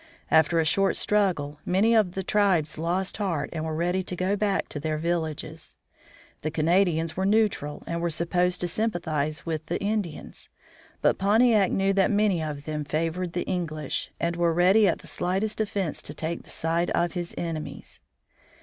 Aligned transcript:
After 0.31 0.59
a 0.59 0.65
short 0.65 0.95
struggle 0.95 1.59
many 1.63 1.93
of 1.93 2.13
the 2.13 2.23
tribes 2.23 2.79
lost 2.79 3.17
heart 3.17 3.51
and 3.53 3.63
were 3.63 3.75
ready 3.75 4.01
to 4.01 4.15
go 4.15 4.35
back 4.35 4.67
to 4.69 4.79
their 4.79 4.97
villages. 4.97 5.75
The 6.41 6.49
Canadians 6.49 7.15
were 7.15 7.23
neutral 7.23 7.83
and 7.85 8.01
were 8.01 8.09
supposed 8.09 8.61
to 8.61 8.67
sympathize 8.67 9.45
with 9.45 9.67
the 9.67 9.79
Indians; 9.79 10.49
but 11.03 11.19
Pontiac 11.19 11.69
knew 11.71 11.93
that 11.93 12.09
many 12.09 12.41
of 12.41 12.63
them 12.65 12.83
favored 12.83 13.33
the 13.33 13.43
English, 13.45 14.09
and 14.19 14.35
were 14.35 14.55
ready 14.55 14.87
at 14.87 14.97
the 14.97 15.05
slightest 15.05 15.61
offense 15.61 16.01
to 16.01 16.15
take 16.15 16.41
the 16.41 16.49
side 16.49 16.89
of 16.95 17.11
his 17.11 17.35
enemies. 17.37 18.01